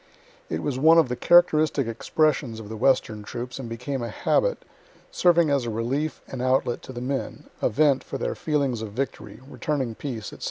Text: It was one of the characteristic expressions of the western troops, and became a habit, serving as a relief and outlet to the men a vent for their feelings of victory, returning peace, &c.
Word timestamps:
It 0.49 0.63
was 0.63 0.79
one 0.79 0.97
of 0.97 1.09
the 1.09 1.15
characteristic 1.15 1.85
expressions 1.85 2.59
of 2.59 2.69
the 2.69 2.75
western 2.75 3.21
troops, 3.21 3.59
and 3.59 3.69
became 3.69 4.01
a 4.01 4.09
habit, 4.09 4.65
serving 5.11 5.51
as 5.51 5.65
a 5.65 5.69
relief 5.69 6.23
and 6.27 6.41
outlet 6.41 6.81
to 6.85 6.91
the 6.91 7.01
men 7.01 7.43
a 7.61 7.69
vent 7.69 8.03
for 8.03 8.17
their 8.17 8.33
feelings 8.33 8.81
of 8.81 8.93
victory, 8.93 9.41
returning 9.47 9.93
peace, 9.93 10.29
&c. 10.31 10.39